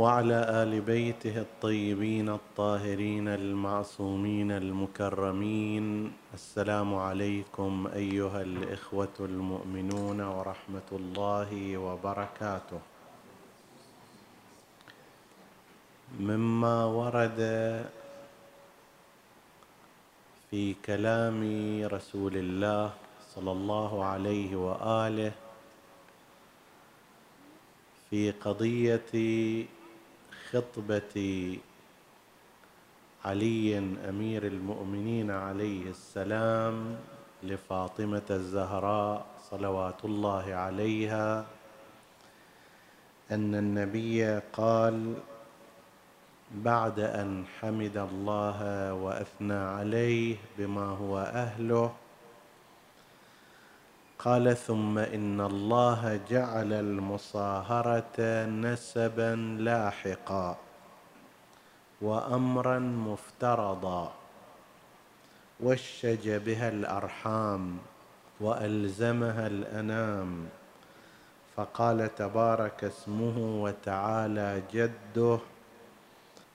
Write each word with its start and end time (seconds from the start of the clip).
وعلى 0.00 0.38
آل 0.62 0.80
بيته 0.80 1.36
الطيبين 1.40 2.28
الطاهرين 2.28 3.28
المعصومين 3.28 4.50
المكرمين. 4.50 6.12
السلام 6.34 6.94
عليكم 6.94 7.72
أيها 7.94 8.42
الإخوة 8.42 9.16
المؤمنون 9.20 10.20
ورحمة 10.20 10.90
الله 10.92 11.50
وبركاته. 11.78 12.80
مما 16.20 16.84
ورد 16.84 17.40
في 20.50 20.74
كلام 20.86 21.40
رسول 21.84 22.36
الله 22.36 22.84
صلى 23.34 23.52
الله 23.52 24.04
عليه 24.04 24.56
وآله 24.56 25.32
في 28.10 28.30
قضية 28.30 29.12
خطبة 30.52 31.16
علي 33.24 33.78
أمير 34.08 34.46
المؤمنين 34.46 35.30
عليه 35.30 35.90
السلام 35.90 36.96
لفاطمة 37.42 38.28
الزهراء 38.30 39.26
صلوات 39.50 40.04
الله 40.04 40.54
عليها 40.54 41.46
أن 43.30 43.54
النبي 43.54 44.38
قال 44.52 45.14
بعد 46.54 47.00
أن 47.00 47.44
حمد 47.60 47.96
الله 47.96 48.94
وأثنى 48.94 49.54
عليه 49.54 50.36
بما 50.58 50.86
هو 50.86 51.18
أهله 51.18 51.92
قال 54.24 54.56
ثم 54.56 54.98
إن 54.98 55.40
الله 55.40 56.20
جعل 56.30 56.72
المصاهرة 56.72 58.46
نسبا 58.46 59.56
لاحقا 59.60 60.56
وامرا 62.02 62.78
مفترضا 62.78 64.12
وشج 65.60 66.30
بها 66.30 66.68
الأرحام 66.68 67.78
وألزمها 68.40 69.46
الأنام 69.46 70.46
فقال 71.56 72.14
تبارك 72.14 72.84
اسمه 72.84 73.62
وتعالى 73.62 74.62
جده 74.72 75.38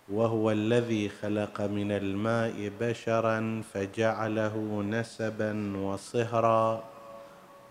وهو 0.10 0.52
الذي 0.52 1.10
خلق 1.10 1.62
من 1.62 1.92
الماء 1.92 2.72
بشرا 2.82 3.64
فجعله 3.74 4.84
نسبا 4.90 5.78
وصهرا 5.78 6.95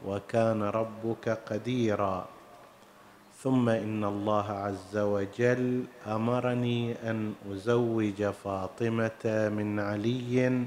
وكان 0.06 0.62
ربك 0.62 1.28
قديرا. 1.28 2.26
ثم 3.44 3.68
إن 3.68 4.04
الله 4.04 4.46
عز 4.50 4.96
وجل 4.96 5.84
أمرني 6.06 6.96
أن 7.10 7.34
أزوج 7.52 8.24
فاطمة 8.24 9.24
من 9.52 9.80
علي 9.80 10.64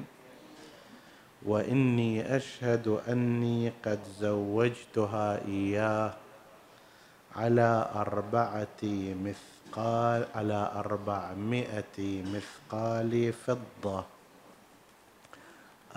وإني 1.45 2.35
أشهد 2.35 3.01
أني 3.09 3.73
قد 3.85 3.99
زوجتها 4.19 5.45
إياه 5.45 6.13
على 7.35 7.89
أربعة 7.95 8.83
مثقال 9.25 10.25
على 10.35 10.71
أربعمائة 10.75 11.97
مثقال 12.33 13.33
فضة. 13.33 14.05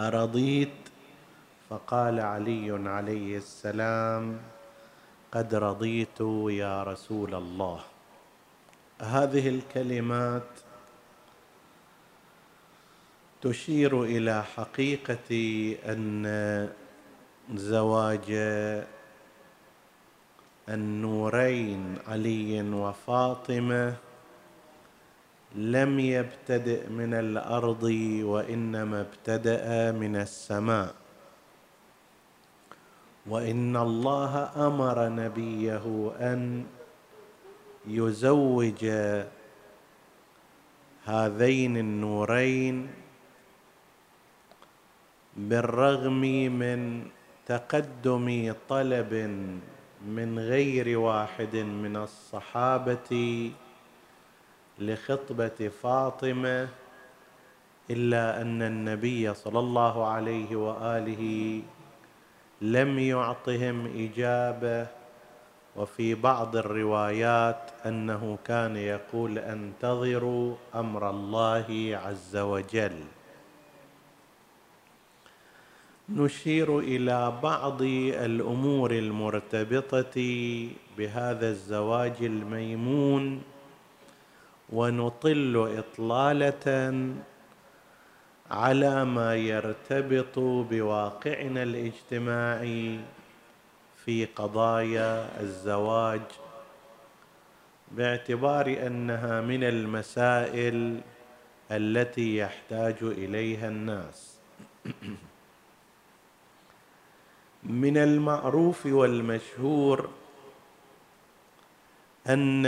أرضيت 0.01 0.90
فقال 1.71 2.21
علي 2.21 2.89
عليه 2.89 3.37
السلام 3.37 4.39
قد 5.33 5.55
رضيت 5.55 6.21
يا 6.51 6.83
رسول 6.83 7.35
الله. 7.35 7.81
هذه 9.01 9.49
الكلمات 9.49 10.51
تشير 13.43 14.03
إلى 14.03 14.45
حقيقة 14.45 15.31
أن 15.87 16.25
زواج 17.55 18.31
النورين 20.69 21.99
علي 22.09 22.63
وفاطمة 22.63 23.95
لم 25.55 26.01
يبتدئ 26.01 26.89
من 26.89 27.15
الأرض 27.15 27.83
وإنما 28.23 29.01
ابتدأ 29.01 29.93
من 29.93 30.17
السماء. 30.17 31.00
وإن 33.31 33.77
الله 33.77 34.67
أمر 34.67 35.09
نبيه 35.09 36.13
أن 36.21 36.67
يزوج 37.87 38.85
هذين 41.05 41.77
النورين 41.77 42.77
بالرغم 45.37 46.21
من 46.63 47.07
تقدم 47.47 48.55
طلب 48.69 49.13
من 50.07 50.39
غير 50.39 50.99
واحد 50.99 51.57
من 51.57 51.97
الصحابة 51.97 53.11
لخطبة 54.79 55.71
فاطمة 55.83 56.69
إلا 57.91 58.43
أن 58.43 58.63
النبي 58.63 59.35
صلى 59.35 59.59
الله 59.59 60.07
عليه 60.07 60.57
وآله 60.57 61.63
لم 62.61 62.99
يعطهم 62.99 63.87
إجابة. 63.87 64.87
وفي 65.77 66.15
بعض 66.15 66.57
الروايات 66.57 67.71
أنه 67.87 68.39
كان 68.45 68.77
يقول 68.77 69.39
أنتظروا 69.39 70.55
أمر 70.75 71.11
الله 71.11 71.99
عز 72.05 72.37
وجل. 72.37 73.05
نشير 76.09 76.79
إلى 76.79 77.33
بعض 77.43 77.83
الأمور 77.83 78.91
المرتبطة 78.91 80.19
بهذا 80.99 81.49
الزواج 81.49 82.17
الميمون 82.21 83.43
ونطل 84.73 85.75
إطلالة 85.79 86.95
على 88.51 89.05
ما 89.05 89.37
يرتبط 89.37 90.39
بواقعنا 90.39 91.63
الاجتماعي 91.63 93.01
في 94.05 94.25
قضايا 94.25 95.41
الزواج 95.41 96.23
باعتبار 97.91 98.67
أنها 98.87 99.41
من 99.41 99.65
المسائل 99.65 101.01
التي 101.71 102.37
يحتاج 102.37 102.97
إليها 103.03 103.69
الناس. 103.69 104.39
من 107.63 107.97
المعروف 107.97 108.87
والمشهور 108.87 110.11
أن 112.27 112.67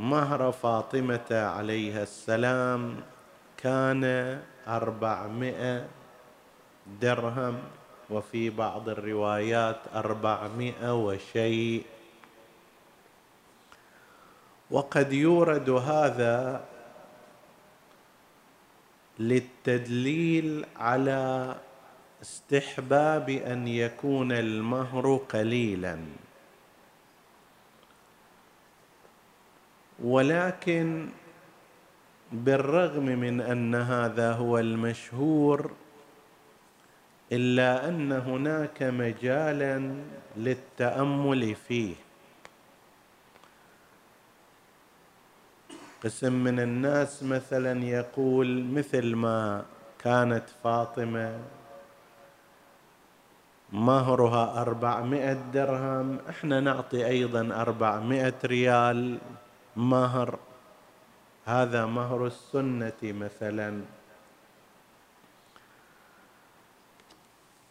مهر 0.00 0.52
فاطمة 0.52 1.28
عليها 1.30 2.02
السلام 2.02 3.00
كان 3.56 4.04
أربعمائة 4.68 5.86
درهم 7.00 7.58
وفي 8.10 8.50
بعض 8.50 8.88
الروايات 8.88 9.80
أربعمائة 9.94 10.94
وشيء. 11.04 11.84
وقد 14.70 15.12
يورد 15.12 15.70
هذا 15.70 16.64
للتدليل 19.18 20.66
على 20.76 21.56
استحباب 22.22 23.28
أن 23.28 23.68
يكون 23.68 24.32
المهر 24.32 25.16
قليلا. 25.16 25.98
ولكن 30.04 31.08
بالرغم 32.32 33.04
من 33.04 33.40
أن 33.40 33.74
هذا 33.74 34.32
هو 34.32 34.58
المشهور 34.58 35.70
إلا 37.32 37.88
أن 37.88 38.12
هناك 38.12 38.82
مجالا 38.82 39.94
للتأمل 40.36 41.54
فيه. 41.54 41.94
قسم 46.04 46.32
من 46.32 46.60
الناس 46.60 47.22
مثلا 47.22 47.84
يقول 47.84 48.64
مثل 48.64 49.14
ما 49.14 49.64
كانت 49.98 50.44
فاطمة 50.64 51.38
مهرها 53.72 54.62
أربعمائة 54.62 55.38
درهم 55.54 56.18
إحنا 56.28 56.60
نعطي 56.60 57.06
أيضا 57.06 57.62
أربعمائة 57.62 58.34
ريال. 58.44 59.18
مهر. 59.76 60.38
هذا 61.44 61.86
مهر 61.86 62.26
السنة 62.26 63.02
مثلا. 63.02 63.80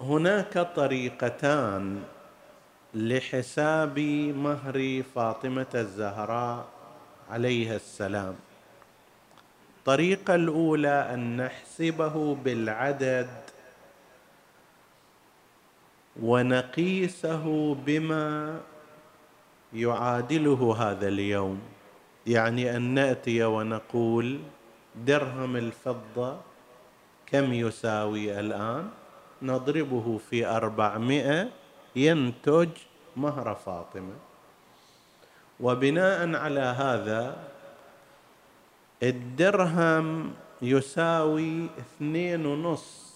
هناك 0.02 0.54
طريقتان 0.76 2.04
لحساب 2.94 4.00
مهر 4.36 5.04
فاطمة 5.16 5.74
الزهراء 5.76 6.66
عليها 7.30 7.76
السلام. 7.76 8.36
الطريقة 9.80 10.36
الأولى 10.36 11.14
أن 11.14 11.38
نحسبه 11.38 12.36
بالعدد 12.36 13.30
ونقيسه 16.22 17.76
بما 17.76 18.60
يعادله 19.74 20.76
هذا 20.80 21.08
اليوم. 21.08 21.79
يعني 22.28 22.76
أن 22.76 22.82
نأتي 22.82 23.44
ونقول 23.44 24.40
درهم 24.96 25.56
الفضة 25.56 26.38
كم 27.26 27.54
يساوي 27.54 28.40
الآن؟ 28.40 28.90
نضربه 29.42 30.18
في 30.30 30.46
أربعمائة 30.46 31.50
ينتج 31.96 32.70
مهر 33.18 33.56
فاطمة. 33.56 34.14
وبناء 35.60 36.36
على 36.36 36.60
هذا 36.60 37.38
الدرهم 39.04 40.34
يساوي 40.62 41.66
اثنين 41.80 42.46
ونص 42.46 43.14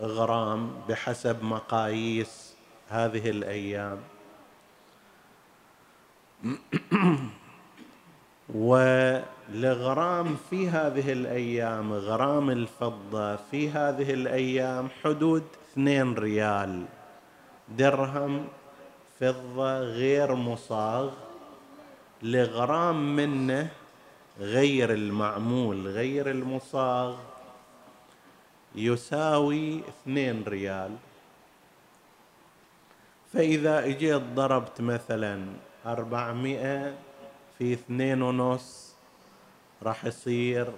غرام 0.00 0.72
بحسب 0.88 1.44
مقاييس 1.44 2.54
هذه 2.88 3.30
الأيام. 3.30 4.00
والغرام 8.48 10.36
في 10.50 10.68
هذه 10.68 11.12
الأيام 11.12 11.92
غرام 11.92 12.50
الفضة 12.50 13.36
في 13.36 13.70
هذه 13.70 14.14
الأيام 14.14 14.88
حدود 15.04 15.42
اثنين 15.72 16.14
ريال. 16.14 16.84
درهم 17.68 18.46
فضة 19.20 19.78
غير 19.78 20.34
مصاغ. 20.34 21.10
لغرام 22.22 23.16
منه 23.16 23.70
غير 24.40 24.92
المعمول 24.92 25.88
غير 25.88 26.30
المصاغ. 26.30 27.16
يساوي 28.74 29.80
اثنين 29.80 30.44
ريال. 30.48 30.96
فإذا 33.32 33.84
إجيت 33.84 34.22
ضربت 34.34 34.80
مثلا 34.80 35.46
أربعمائة 35.86 36.94
في 37.58 37.72
اثنين 37.72 38.22
ونص 38.22 38.94
راح 39.82 40.04
يصير 40.04 40.72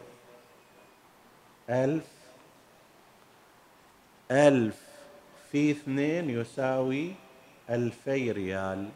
ألف. 1.70 2.06
ألف 4.30 4.80
في 5.52 5.70
اثنين 5.70 6.30
يساوي 6.30 7.14
ألفي 7.70 8.32
ريال. 8.32 8.88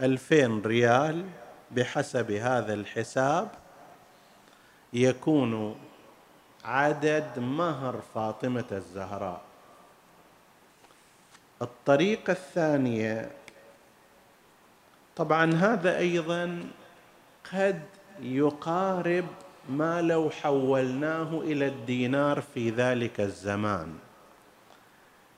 ألفين 0.00 0.62
ريال 0.62 1.28
بحسب 1.70 2.30
هذا 2.30 2.74
الحساب 2.74 3.48
يكون 4.92 5.76
عدد 6.64 7.38
مهر 7.38 8.00
فاطمة 8.14 8.64
الزهراء. 8.72 9.40
الطريقة 11.62 12.30
الثانية 12.30 13.30
طبعا 15.16 15.54
هذا 15.54 15.98
أيضا 15.98 16.70
قد 17.52 17.82
يقارب 18.20 19.24
ما 19.68 20.02
لو 20.02 20.30
حولناه 20.30 21.40
إلى 21.40 21.66
الدينار 21.66 22.40
في 22.40 22.70
ذلك 22.70 23.20
الزمان. 23.20 23.94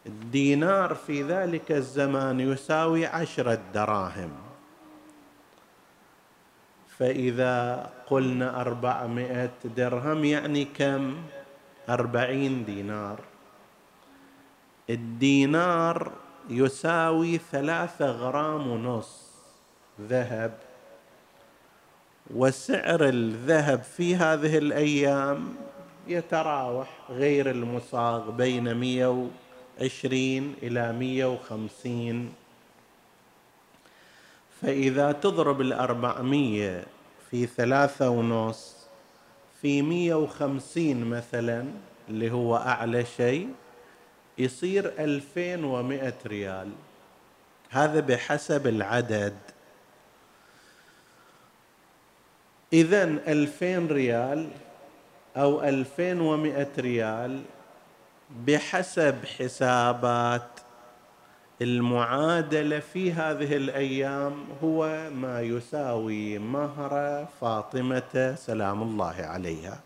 الدينار 0.06 0.94
في 0.94 1.22
ذلك 1.22 1.72
الزمان 1.72 2.40
يساوي 2.40 3.06
عشره 3.06 3.61
دراهم 3.75 4.31
فإذا 6.99 7.90
قلنا 8.06 8.61
أربعمائة 8.61 9.50
درهم 9.76 10.25
يعني 10.25 10.64
كم؟ 10.64 11.16
أربعين 11.88 12.64
دينار. 12.64 13.20
الدينار 14.90 16.12
يساوي 16.49 17.38
ثلاثة 17.38 18.06
غرام 18.11 18.66
ونص 18.66 19.31
ذهب. 20.00 20.63
وسعر 22.31 23.09
الذهب 23.09 23.82
في 23.82 24.17
هذه 24.17 24.59
الأيام 24.59 25.55
يتراوح 26.09 26.88
غير 27.11 27.50
المصاغ 27.50 28.31
بين 28.31 28.75
مئة 28.75 29.29
وعشرين 29.81 30.55
إلى 30.62 30.93
مئة 30.93 31.25
وخمسين. 31.25 32.32
فإذا 34.62 35.12
تضرب 35.12 35.61
الأربعمية 35.61 36.85
في 37.31 37.47
ثلاثة 37.47 38.11
ونص 38.11 38.76
في 39.62 39.82
مية 39.82 40.15
وخمسين 40.15 41.05
مثلا 41.05 41.65
اللي 42.09 42.31
هو 42.31 42.56
أعلى 42.56 43.05
شيء 43.05 43.49
يصير 44.38 44.93
ألفين 44.99 45.65
ومائة 45.65 46.15
ريال. 46.26 46.71
هذا 47.71 48.00
بحسب 48.00 48.67
العدد. 48.67 49.37
إذا 52.75 53.05
ألفين 53.05 53.87
ريال 53.87 54.49
أو 55.37 55.62
ألفين 55.62 56.21
ومائة 56.21 56.69
ريال 56.79 57.43
بحسب 58.47 59.25
حسابات 59.38 60.61
المعادلة 61.62 62.79
في 62.79 63.12
هذه 63.12 63.56
الأيام 63.56 64.44
هو 64.62 65.11
ما 65.11 65.41
يساوي 65.41 66.38
مهر 66.38 67.26
فاطمة 67.41 68.35
سلام 68.38 68.82
الله 68.82 69.15
عليها. 69.19 69.81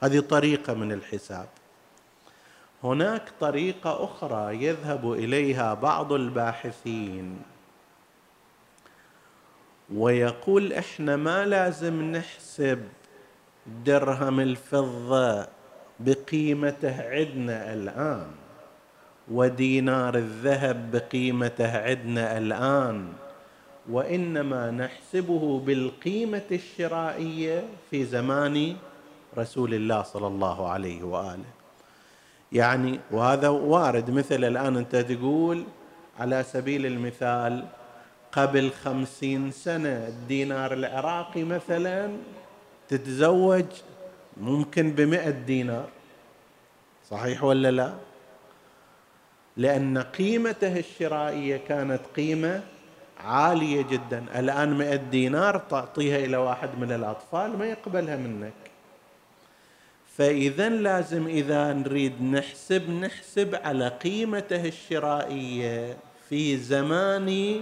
هذه 0.00 0.20
طريقة 0.20 0.74
من 0.74 0.92
الحساب. 0.92 1.48
هناك 2.84 3.22
طريقة 3.40 4.04
أخرى 4.04 4.64
يذهب 4.64 5.12
إليها 5.12 5.74
بعض 5.74 6.12
الباحثين. 6.12 7.38
ويقول 9.94 10.72
إحنا 10.72 11.16
ما 11.16 11.44
لازم 11.46 12.02
نحسب 12.02 12.78
درهم 13.84 14.40
الفضة 14.40 15.46
بقيمته 16.00 17.08
عندنا 17.08 17.72
الآن 17.74 18.26
ودينار 19.30 20.14
الذهب 20.14 20.90
بقيمته 20.90 21.78
عندنا 21.78 22.38
الآن 22.38 23.12
وإنما 23.90 24.70
نحسبه 24.70 25.60
بالقيمة 25.60 26.42
الشرائية 26.52 27.64
في 27.90 28.04
زمان 28.04 28.76
رسول 29.38 29.74
الله 29.74 30.02
صلى 30.02 30.26
الله 30.26 30.68
عليه 30.68 31.02
وآله. 31.02 31.44
يعني 32.52 33.00
وهذا 33.10 33.48
وارد 33.48 34.10
مثل 34.10 34.44
الآن 34.44 34.76
أنت 34.76 34.96
تقول 34.96 35.64
على 36.20 36.42
سبيل 36.42 36.86
المثال 36.86 37.64
قبل 38.32 38.70
خمسين 38.70 39.50
سنة 39.50 40.08
الدينار 40.08 40.72
العراقي 40.72 41.44
مثلا 41.44 42.16
تتزوج 42.88 43.64
ممكن 44.36 44.90
بمئة 44.90 45.30
دينار. 45.30 45.88
صحيح 47.10 47.44
ولا 47.44 47.70
لا؟ 47.70 47.94
لأن 49.56 49.98
قيمته 49.98 50.78
الشرائية 50.78 51.56
كانت 51.56 52.00
قيمة 52.16 52.62
عالية 53.20 53.82
جدا. 53.82 54.24
الآن 54.38 54.78
مئة 54.78 54.96
دينار 54.96 55.58
تعطيها 55.58 56.16
إلى 56.16 56.36
واحد 56.36 56.78
من 56.78 56.92
الأطفال 56.92 57.58
ما 57.58 57.66
يقبلها 57.66 58.16
منك. 58.16 58.52
فإذا 60.16 60.68
لازم 60.68 61.26
إذا 61.26 61.72
نريد 61.72 62.22
نحسب 62.22 62.90
نحسب 62.90 63.54
على 63.54 63.88
قيمته 63.88 64.68
الشرائية 64.68 65.96
في 66.28 66.56
زمان 66.56 67.60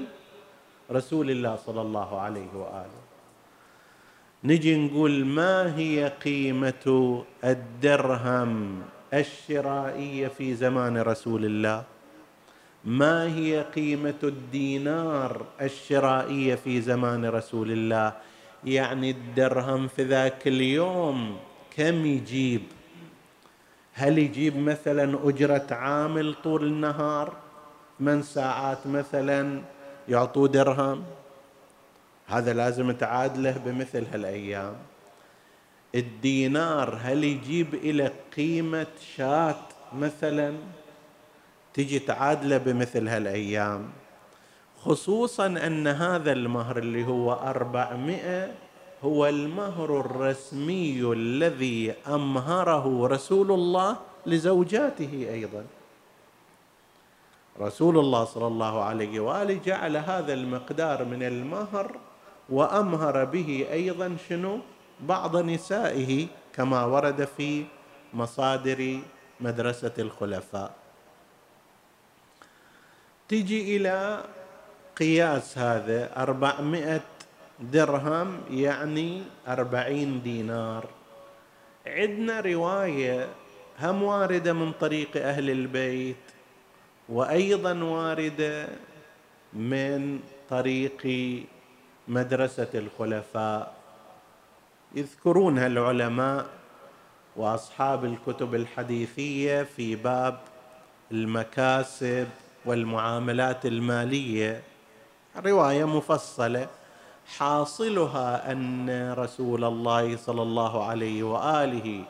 رسول 0.90 1.30
الله 1.30 1.56
صلى 1.56 1.80
الله 1.80 2.20
عليه 2.20 2.52
وآله. 2.54 3.00
نجي 4.44 4.76
نقول 4.86 5.24
ما 5.24 5.76
هي 5.76 6.12
قيمة 6.24 7.24
الدرهم 7.44 8.82
الشرائية 9.14 10.28
في 10.28 10.54
زمان 10.54 10.98
رسول 10.98 11.44
الله؟ 11.44 11.84
ما 12.84 13.26
هي 13.34 13.62
قيمة 13.62 14.22
الدينار 14.22 15.46
الشرائية 15.60 16.54
في 16.54 16.80
زمان 16.80 17.24
رسول 17.24 17.70
الله؟ 17.72 18.12
يعني 18.64 19.10
الدرهم 19.10 19.88
في 19.88 20.02
ذاك 20.02 20.48
اليوم 20.48 21.36
كم 21.76 22.06
يجيب؟ 22.06 22.62
هل 23.92 24.18
يجيب 24.18 24.56
مثلا 24.56 25.18
أجرة 25.28 25.66
عامل 25.70 26.34
طول 26.44 26.64
النهار؟ 26.64 27.32
من 28.00 28.22
ساعات 28.22 28.86
مثلا؟ 28.86 29.62
يعطوه 30.08 30.48
درهم. 30.48 31.04
هذا 32.26 32.52
لازم 32.52 32.90
تعادله 32.90 33.54
بمثل 33.64 34.04
هالأيام. 34.12 34.76
الدينار 35.94 36.98
هل 37.02 37.24
يجيب 37.24 37.74
إلى 37.74 38.12
قيمة 38.36 38.86
شاة 39.16 39.62
مثلا؟ 39.92 40.54
تجي 41.74 41.98
تعادله 41.98 42.58
بمثل 42.58 43.08
هالأيام. 43.08 43.88
خصوصا 44.82 45.46
أن 45.46 45.86
هذا 45.86 46.32
المهر 46.32 46.78
اللي 46.78 47.06
هو 47.06 47.32
أربعمائة 47.32 48.54
هو 49.04 49.26
المهر 49.26 50.00
الرسمي 50.00 51.12
الذي 51.12 51.94
أمهره 52.08 53.06
رسول 53.06 53.52
الله 53.52 53.96
لزوجاته 54.26 55.26
أيضا. 55.30 55.64
رسول 57.60 57.98
الله 57.98 58.24
صلى 58.24 58.46
الله 58.46 58.82
عليه 58.82 59.20
وآله 59.20 59.60
جعل 59.64 59.96
هذا 59.96 60.32
المقدار 60.32 61.04
من 61.04 61.22
المهر 61.22 61.96
وأمهر 62.48 63.24
به 63.24 63.66
أيضا 63.72 64.16
شنو؟ 64.28 64.60
بعض 65.00 65.36
نسائه 65.36 66.26
كما 66.52 66.84
ورد 66.84 67.28
في 67.36 67.64
مصادر 68.14 69.00
مدرسة 69.40 69.92
الخلفاء. 69.98 70.70
تجي 73.28 73.76
إلى 73.76 74.24
قياس 74.96 75.58
هذا 75.58 76.16
أربعمائة 76.16 77.00
درهم 77.60 78.40
يعني 78.50 79.22
أربعين 79.48 80.22
دينار. 80.22 80.84
عندنا 81.86 82.40
رواية 82.40 83.28
هم 83.80 84.02
واردة 84.02 84.52
من 84.52 84.72
طريق 84.72 85.16
أهل 85.16 85.50
البيت. 85.50 86.35
وأيضا 87.08 87.84
واردة 87.84 88.68
من 89.52 90.20
طريق 90.50 91.02
مدرسة 92.08 92.68
الخلفاء. 92.74 93.74
يذكرونها 94.94 95.66
العلماء 95.66 96.46
وأصحاب 97.36 98.04
الكتب 98.04 98.54
الحديثية 98.54 99.62
في 99.62 99.96
باب 99.96 100.38
المكاسب 101.12 102.28
والمعاملات 102.64 103.66
المالية. 103.66 104.62
رواية 105.46 105.84
مفصلة. 105.84 106.68
حاصلها 107.38 108.52
أن 108.52 109.12
رسول 109.18 109.64
الله 109.64 110.16
صلى 110.16 110.42
الله 110.42 110.84
عليه 110.84 111.22
وآله 111.22 112.04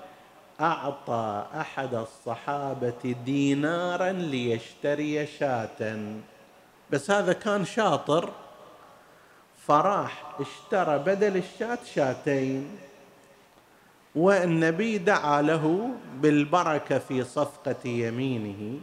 أعطى 0.61 1.47
أحد 1.55 1.95
الصحابة 1.95 3.17
دينارا 3.25 4.13
ليشتري 4.13 5.27
شاة. 5.27 5.99
بس 6.91 7.11
هذا 7.11 7.33
كان 7.33 7.65
شاطر. 7.65 8.33
فراح 9.67 10.41
اشترى 10.41 10.99
بدل 10.99 11.37
الشاة 11.37 11.79
شاتين. 11.95 12.79
والنبي 14.15 14.99
دعا 14.99 15.43
له 15.43 15.91
بالبركة 16.15 16.99
في 16.99 17.25
صفقة 17.25 17.89
يمينه. 17.89 18.81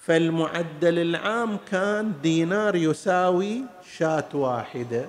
فالمعدل 0.00 0.98
العام 0.98 1.58
كان 1.70 2.12
دينار 2.22 2.76
يساوي 2.76 3.62
شاة 3.96 4.28
واحدة. 4.34 5.04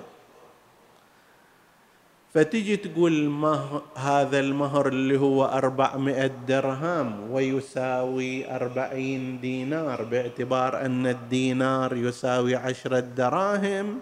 فتجي 2.34 2.76
تقول 2.76 3.28
مه 3.28 3.82
هذا 3.96 4.40
المهر 4.40 4.88
اللي 4.88 5.20
هو 5.20 5.44
أربعمائة 5.44 6.30
درهم 6.48 7.30
ويساوي 7.30 8.56
أربعين 8.56 9.40
دينار 9.40 10.02
باعتبار 10.02 10.86
أن 10.86 11.06
الدينار 11.06 11.96
يساوي 11.96 12.56
عشرة 12.56 13.00
دراهم 13.00 14.00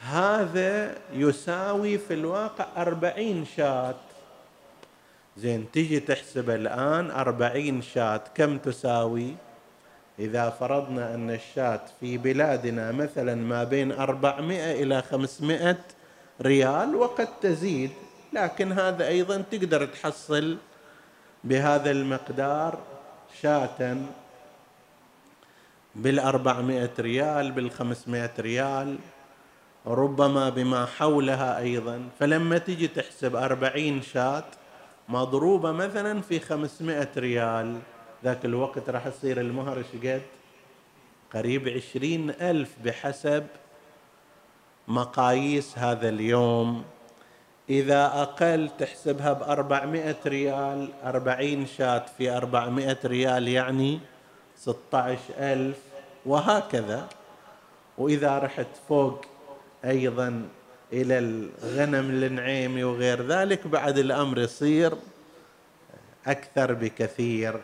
هذا 0.00 0.94
يساوي 1.12 1.98
في 1.98 2.14
الواقع 2.14 2.66
أربعين 2.76 3.44
شاة 3.56 3.94
زين 5.36 5.70
تجي 5.72 6.00
تحسب 6.00 6.50
الآن 6.50 7.10
أربعين 7.10 7.82
شاة 7.82 8.20
كم 8.34 8.58
تساوي؟ 8.58 9.34
إذا 10.18 10.50
فرضنا 10.50 11.14
أن 11.14 11.30
الشاة 11.30 11.80
في 12.00 12.18
بلادنا 12.18 12.92
مثلا 12.92 13.34
ما 13.34 13.64
بين 13.64 13.92
أربعمائة 13.92 14.82
إلى 14.82 15.02
خمسمائة 15.02 15.78
ريال 16.42 16.94
وقد 16.94 17.28
تزيد 17.40 17.90
لكن 18.32 18.72
هذا 18.72 19.08
أيضا 19.08 19.44
تقدر 19.50 19.86
تحصل 19.86 20.56
بهذا 21.44 21.90
المقدار 21.90 22.78
شاة 23.42 23.96
بالأربعمائة 25.94 26.90
ريال 26.98 27.52
بالخمسمائة 27.52 28.32
ريال 28.38 28.98
ربما 29.86 30.48
بما 30.48 30.86
حولها 30.86 31.58
أيضا. 31.58 32.08
فلما 32.18 32.58
تجي 32.58 32.88
تحسب 32.88 33.36
أربعين 33.36 34.02
شاة 34.02 34.44
مضروبة 35.08 35.72
مثلا 35.72 36.20
في 36.20 36.40
خمسمائة 36.40 37.08
ريال. 37.16 37.78
ذاك 38.24 38.44
الوقت 38.44 38.90
راح 38.90 39.06
يصير 39.06 39.40
المهر 39.40 39.78
إيش 39.78 39.86
قد 40.04 40.22
قريب 41.34 41.68
عشرين 41.68 42.30
ألف 42.30 42.70
بحسب 42.84 43.46
مقاييس 44.88 45.78
هذا 45.78 46.08
اليوم. 46.08 46.84
إذا 47.70 48.06
أقل 48.06 48.70
تحسبها 48.78 49.32
بأربعمائة 49.32 50.16
ريال 50.26 50.88
أربعين 51.04 51.66
شاة 51.66 52.06
في 52.18 52.30
أربعمائة 52.30 52.98
ريال 53.04 53.48
يعني 53.48 54.00
ستة 54.56 55.16
ألف 55.38 55.78
وهكذا. 56.26 57.08
وإذا 57.98 58.38
رحت 58.38 58.66
فوق 58.88 59.24
أيضا 59.84 60.48
إلى 60.92 61.18
الغنم 61.18 62.10
النعيمي 62.10 62.84
وغير 62.84 63.26
ذلك 63.26 63.66
بعد 63.66 63.98
الأمر 63.98 64.38
يصير 64.38 64.94
أكثر 66.26 66.72
بكثير. 66.74 67.60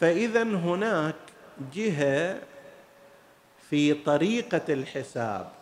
فاذا 0.00 0.42
هناك 0.42 1.14
جهة 1.74 2.38
في 3.70 3.94
طريقة 3.94 4.60
الحساب. 4.68 5.55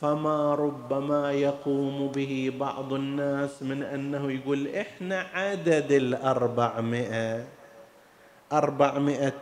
فما 0.00 0.54
ربما 0.54 1.32
يقوم 1.32 2.08
به 2.08 2.52
بعض 2.60 2.92
الناس 2.92 3.62
من 3.62 3.82
انه 3.82 4.32
يقول 4.32 4.68
إحنا 4.68 5.26
عدد 5.34 5.92
الاربعمائه 5.92 7.44
اربعمائه 8.52 9.32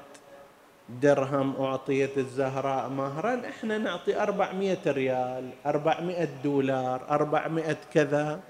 درهم 0.89 1.55
أعطيت 1.61 2.19
الزهراء 2.19 2.89
مهرا. 2.89 3.43
إحنا 3.49 3.79
نعطي 3.79 4.23
أربعمائة 4.23 4.79
ريال 4.87 5.51
أربعمائة 5.67 6.29
دولار 6.45 7.11
أربعمائة 7.11 7.77
كذا. 7.95 8.41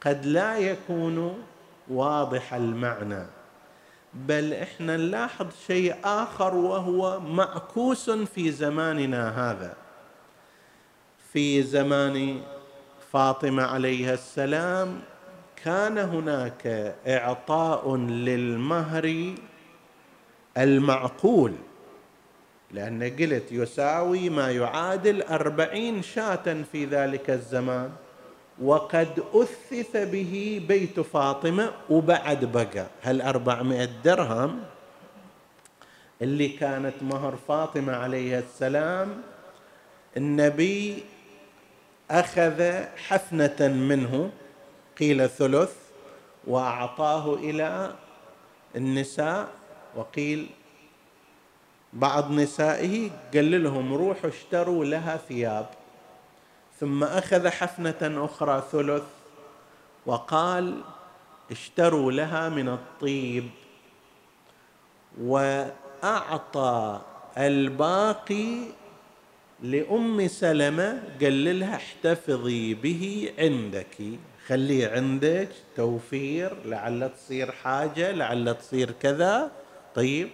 قد 0.00 0.26
لا 0.26 0.58
يكون 0.58 1.42
واضح 1.90 2.54
المعنى. 2.54 3.26
بل 4.14 4.52
إحنا 4.54 4.96
نلاحظ 4.96 5.46
شيء 5.66 5.96
آخر 6.04 6.54
وهو 6.54 7.20
معكوس 7.20 8.10
في 8.10 8.50
زماننا 8.50 9.50
هذا. 9.50 9.81
في 11.32 11.62
زمان 11.62 12.40
فاطمة 13.12 13.62
عليها 13.62 14.14
السلام 14.14 15.00
كان 15.64 15.98
هناك 15.98 16.66
إعطاء 17.06 17.96
للمهر 17.96 19.34
المعقول 20.58 21.52
لأن 22.70 23.02
قلت 23.02 23.52
يساوي 23.52 24.28
ما 24.30 24.50
يعادل 24.50 25.22
أربعين 25.22 26.02
شاة 26.02 26.62
في 26.72 26.84
ذلك 26.84 27.30
الزمان 27.30 27.90
وقد 28.62 29.22
أثث 29.34 29.96
به 29.96 30.62
بيت 30.68 31.00
فاطمة 31.00 31.72
وبعد 31.90 32.44
بقى. 32.44 32.86
هالأربعمائة 33.02 33.88
درهم 34.04 34.60
اللي 36.22 36.48
كانت 36.48 36.94
مهر 37.02 37.36
فاطمة 37.48 37.92
عليه 37.96 38.38
السلام؟ 38.38 39.22
النبي 40.16 41.02
أخذ 42.10 42.84
حفنة 42.96 43.68
منه 43.68 44.30
قيل 44.98 45.28
ثلث 45.28 45.76
وأعطاه 46.46 47.34
إلى 47.34 47.94
النساء 48.76 49.48
وقيل 49.96 50.50
بعض 51.92 52.30
نسائه 52.30 53.10
قال 53.34 53.62
لهم 53.62 53.94
روحوا 53.94 54.30
اشتروا 54.30 54.84
لها 54.84 55.16
ثياب. 55.16 55.66
ثم 56.80 57.04
أخذ 57.04 57.48
حفنة 57.48 58.24
أخرى 58.24 58.62
ثلث 58.72 59.04
وقال 60.06 60.82
اشتروا 61.50 62.12
لها 62.12 62.48
من 62.48 62.68
الطيب. 62.68 63.50
وأعطى 65.20 67.00
الباقي 67.38 68.81
لأم 69.62 70.28
سلمة 70.28 71.02
قال 71.20 71.60
لها 71.60 71.76
احتفظي 71.76 72.74
به 72.74 73.32
عندك. 73.38 73.96
خليه 74.46 74.88
عندك 74.88 75.48
توفير 75.76 76.56
لعل 76.64 77.10
تصير 77.16 77.52
حاجة 77.52 78.10
لعل 78.10 78.54
تصير 78.58 78.90
كذا. 78.90 79.50
طيب. 79.94 80.28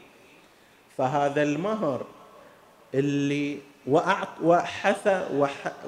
فهذا 0.97 1.43
المهر 1.43 2.07
اللي 2.95 3.59
وحث 4.43 5.09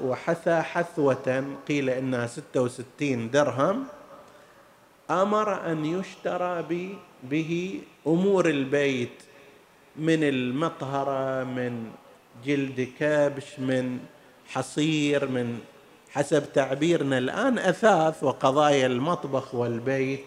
وحثى 0.03 0.61
حثوة 0.61 1.45
قيل 1.67 1.89
إنها 1.89 2.27
ستة 2.27 2.61
وستين 2.61 3.31
درهم 3.31 3.85
أمر 5.09 5.71
أن 5.71 5.85
يشترى 5.85 6.65
به 7.23 7.81
أمور 8.07 8.49
البيت 8.49 9.23
من 9.95 10.23
المطهرة 10.23 11.43
من 11.43 11.91
جلد 12.45 12.87
كبش 12.99 13.59
من 13.59 13.99
حصير 14.47 15.27
من 15.27 15.59
حسب 16.11 16.53
تعبيرنا 16.53 17.17
الآن 17.17 17.59
أثاث 17.59 18.23
وقضايا 18.23 18.87
المطبخ 18.87 19.55
والبيت. 19.55 20.25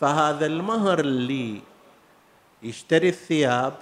فهذا 0.00 0.46
المهر 0.46 1.00
اللي 1.00 1.60
يشتري 2.62 3.08
الثياب 3.08 3.72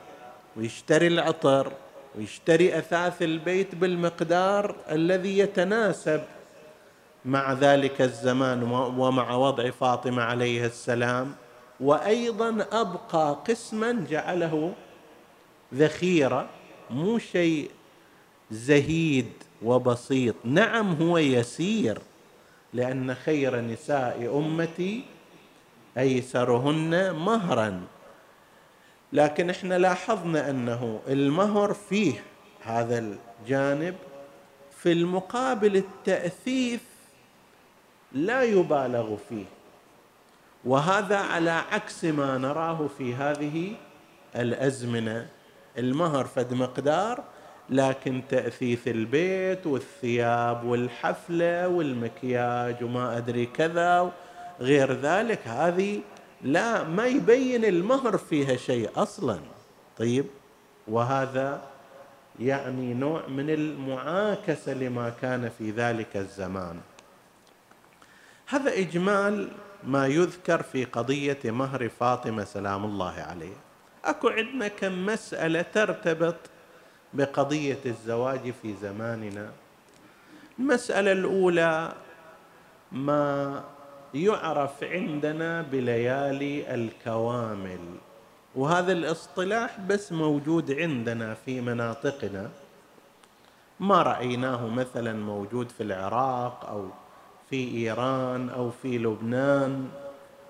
ويشتري 0.56 1.06
العطر 1.06 1.72
ويشتري 2.16 2.78
أثاث 2.78 3.22
البيت 3.22 3.74
بالمقدار 3.74 4.76
الذي 4.90 5.38
يتناسب 5.38 6.22
مع 7.24 7.52
ذلك 7.52 8.02
الزمان 8.02 8.62
ومع 8.98 9.34
وضع 9.34 9.70
فاطمة 9.70 10.22
عليه 10.22 10.66
السلام. 10.66 11.34
وأيضا 11.80 12.66
أبقى 12.72 13.36
قسما 13.48 14.06
جعله 14.10 14.72
ذخيرة 15.74 16.48
مو 16.90 17.18
شيء 17.18 17.70
زهيد 18.50 19.32
وبسيط. 19.62 20.34
نعم 20.44 20.94
هو 21.02 21.18
يسير 21.18 21.98
لأن 22.74 23.14
خير 23.14 23.60
نساء 23.60 24.38
أمتي 24.38 25.04
أيسرهن 25.98 27.14
مهرا. 27.14 27.80
لكن 29.12 29.50
إحنا 29.50 29.78
لاحظنا 29.78 30.50
أنه 30.50 31.00
المهر 31.08 31.74
فيه 31.74 32.24
هذا 32.62 32.98
الجانب 32.98 33.96
في 34.78 34.92
المقابل 34.92 35.76
التاثيث 35.76 36.80
لا 38.12 38.42
يبالغ 38.42 39.16
فيه. 39.28 39.44
وهذا 40.64 41.16
على 41.16 41.50
عكس 41.50 42.04
ما 42.04 42.38
نراه 42.38 42.88
في 42.98 43.14
هذه 43.14 43.74
الأزمنة 44.36 45.28
المهر 45.78 46.24
فد 46.24 46.54
مقدار 46.54 47.24
لكن 47.70 48.22
تأثيث 48.28 48.88
البيت 48.88 49.66
والثياب 49.66 50.64
والحفلة 50.64 51.68
والمكياج 51.68 52.84
وما 52.84 53.16
أدري 53.16 53.46
كذا 53.46 54.12
غير 54.60 54.92
ذلك 54.92 55.48
هذه 55.48 56.00
لا 56.42 56.84
ما 56.84 57.06
يبين 57.06 57.64
المهر 57.64 58.18
فيها 58.18 58.56
شيء 58.56 58.90
أصلا. 58.96 59.38
طيب 59.98 60.24
وهذا 60.88 61.62
يعني 62.40 62.94
نوع 62.94 63.26
من 63.26 63.50
المعاكسة 63.50 64.74
لما 64.74 65.10
كان 65.10 65.50
في 65.58 65.70
ذلك 65.70 66.16
الزمان. 66.16 66.80
هذا 68.46 68.78
إجمال 68.78 69.48
ما 69.84 70.06
يذكر 70.06 70.62
في 70.62 70.84
قضية 70.84 71.38
مهر 71.44 71.88
فاطمة 71.88 72.44
سلام 72.44 72.84
الله 72.84 73.14
عليه. 73.28 73.67
أكو 74.04 74.28
عندنا 74.28 74.68
كم 74.68 75.06
مسألة 75.06 75.62
ترتبط 75.62 76.36
بقضية 77.14 77.78
الزواج 77.86 78.54
في 78.62 78.74
زماننا. 78.74 79.50
المسألة 80.58 81.12
الأولى 81.12 81.92
ما 82.92 83.64
يعرف 84.14 84.84
عندنا 84.84 85.62
بليالي 85.62 86.74
الكوامل. 86.74 87.80
وهذا 88.54 88.92
الاصطلاح 88.92 89.80
بس 89.80 90.12
موجود 90.12 90.72
عندنا 90.72 91.34
في 91.34 91.60
مناطقنا. 91.60 92.50
ما 93.80 94.02
رأيناه 94.02 94.68
مثلا 94.68 95.12
موجود 95.12 95.70
في 95.70 95.82
العراق 95.82 96.66
أو 96.68 96.88
في 97.50 97.76
إيران 97.76 98.48
أو 98.48 98.70
في 98.70 98.98
لبنان 98.98 99.88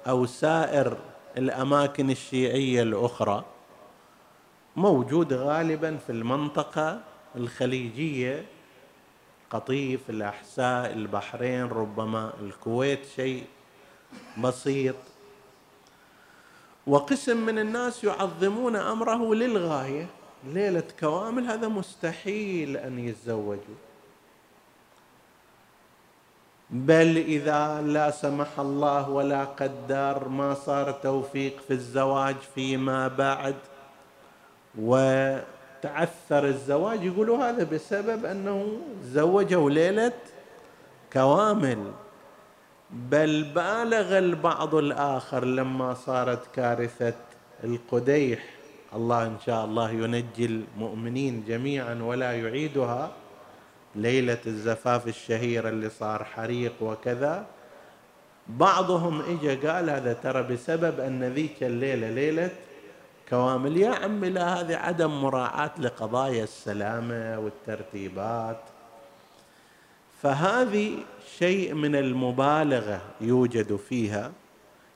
أو 0.08 0.26
سائر 0.26 0.96
الأماكن 1.36 2.10
الشيعية 2.10 2.82
الأخرى 2.82 3.44
موجود 4.76 5.32
غالبا 5.32 5.96
في 5.96 6.12
المنطقة 6.12 7.00
الخليجية 7.36 8.44
قطيف 9.50 10.10
الأحساء 10.10 10.92
البحرين 10.92 11.64
ربما 11.64 12.32
الكويت 12.40 13.06
شيء 13.16 13.44
بسيط. 14.38 14.96
وقسم 16.86 17.46
من 17.46 17.58
الناس 17.58 18.04
يعظمون 18.04 18.76
أمره 18.76 19.34
للغاية. 19.34 20.06
ليلة 20.44 20.84
كوامل 21.00 21.44
هذا 21.44 21.68
مستحيل 21.68 22.76
أن 22.76 22.98
يتزوجوا. 22.98 23.78
بل 26.70 27.16
إذا 27.16 27.80
لا 27.80 28.10
سمح 28.10 28.60
الله 28.60 29.10
ولا 29.10 29.44
قدر 29.44 30.28
ما 30.28 30.54
صار 30.54 30.92
توفيق 30.92 31.60
في 31.68 31.74
الزواج 31.74 32.36
فيما 32.54 33.08
بعد. 33.08 33.54
و 34.82 34.92
تعثر 35.82 36.44
الزواج 36.44 37.04
يقولوا 37.04 37.36
هذا 37.38 37.64
بسبب 37.64 38.24
أنه 38.24 38.78
زوجوا 39.02 39.70
ليلة 39.70 40.12
كوامل. 41.12 41.92
بل 42.90 43.44
بالغ 43.54 44.18
البعض 44.18 44.74
الآخر 44.74 45.44
لما 45.44 45.94
صارت 45.94 46.54
كارثة 46.54 47.14
القديح. 47.64 48.44
الله 48.94 49.26
إن 49.26 49.36
شاء 49.46 49.64
الله 49.64 49.90
ينجي 49.90 50.46
المؤمنين 50.46 51.44
جميعا 51.48 51.94
ولا 52.02 52.32
يعيدها. 52.32 53.10
ليلة 53.98 54.38
الزفاف 54.46 55.08
الشهيره 55.08 55.68
اللي 55.68 55.90
صار 55.90 56.24
حريق 56.24 56.72
وكذا. 56.80 57.46
بعضهم 58.48 59.22
اجى 59.22 59.68
قال 59.68 59.90
هذا 59.90 60.12
ترى 60.12 60.42
بسبب 60.42 61.00
أن 61.00 61.24
ذيك 61.24 61.62
الليلة 61.62 62.10
ليلة 62.10 62.50
كوامل 63.28 63.76
يا 63.76 63.90
عمي 63.90 64.30
لا 64.30 64.60
هذه 64.60 64.76
عدم 64.76 65.10
مراعاة 65.10 65.70
لقضايا 65.78 66.44
السلامة 66.44 67.38
والترتيبات. 67.38 68.60
فهذه 70.22 70.98
شيء 71.38 71.74
من 71.74 71.96
المبالغة 71.96 73.00
يوجد 73.20 73.76
فيها. 73.76 74.32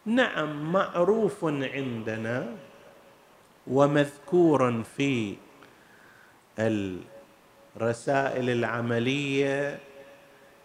نعم 0.07 0.73
معروف 0.73 1.45
عندنا 1.45 2.47
ومذكور 3.67 4.83
في 4.97 5.37
الرسائل 7.77 8.51
العملية 8.51 9.79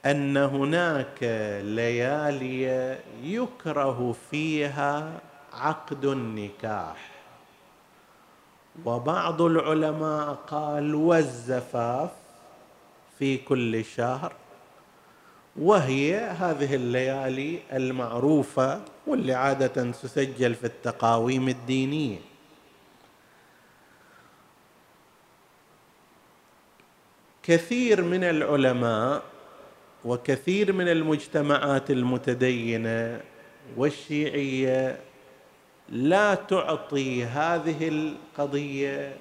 أن 0.05 0.37
هناك 0.37 1.23
ليالي 1.63 2.97
يكره 3.23 4.15
فيها 4.31 5.19
عقد 5.53 6.05
النكاح. 6.05 7.11
وبعض 8.85 9.41
العلماء 9.41 10.33
قال 10.33 10.95
والزفاف 10.95 12.09
في 13.19 13.37
كل 13.37 13.85
شهر 13.85 14.33
وهي 15.55 16.17
هذه 16.17 16.75
الليالي 16.75 17.59
المعروفة 17.73 18.81
واللي 19.07 19.33
عادة 19.33 19.91
تسجل 19.91 20.55
في 20.55 20.63
التقاويم 20.67 21.49
الدينية. 21.49 22.19
كثير 27.47 28.03
من 28.03 28.23
العلماء 28.23 29.23
وكثير 30.05 30.73
من 30.73 30.87
المجتمعات 30.87 31.91
المتدينة 31.91 33.21
والشيعية 33.77 34.99
لا 35.89 36.35
تعطي 36.35 37.23
هذه 37.23 37.87
القضية 37.87 39.15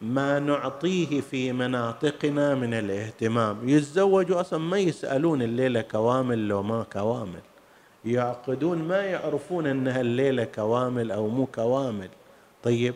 ما 0.00 0.38
نعطيه 0.38 1.20
في 1.20 1.52
مناطقنا 1.52 2.54
من 2.54 2.74
الاهتمام. 2.74 3.68
يتزوجوا 3.68 4.40
أصلا 4.40 4.58
ما 4.58 4.78
يسألون 4.78 5.42
الليلة 5.42 5.80
كوامل 5.80 6.48
لو 6.48 6.62
ما 6.62 6.82
كوامل. 6.92 7.42
يعقدون 8.04 8.78
ما 8.78 9.02
يعرفون 9.02 9.66
أنها 9.66 10.00
الليلة 10.00 10.44
كوامل 10.44 11.10
أو 11.10 11.28
مو 11.28 11.46
كوامل. 11.46 12.08
طيب 12.62 12.94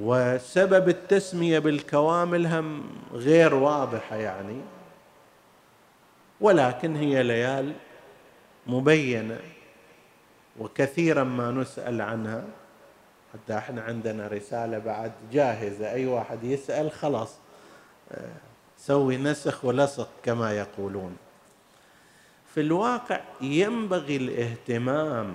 وسبب 0.00 0.88
التسمية 0.88 1.58
بالكوامل 1.58 2.46
هم 2.46 2.82
غير 3.12 3.54
واضحة 3.54 4.16
يعني 4.16 4.60
ولكن 6.40 6.96
هي 6.96 7.22
ليال 7.22 7.72
مبينة 8.66 9.38
وكثيرا 10.58 11.24
ما 11.24 11.50
نسأل 11.50 12.00
عنها. 12.00 12.44
حتى 13.32 13.58
إحنا 13.58 13.82
عندنا 13.82 14.26
رسالة 14.26 14.78
بعد 14.78 15.12
جاهزة 15.32 15.90
أي 15.92 16.06
واحد 16.06 16.44
يسأل 16.44 16.90
خلاص 16.92 17.34
سوي 18.78 19.16
نسخ 19.16 19.64
ولصق 19.64 20.08
كما 20.22 20.52
يقولون. 20.52 21.16
في 22.54 22.60
الواقع 22.60 23.20
ينبغي 23.40 24.16
الاهتمام 24.16 25.34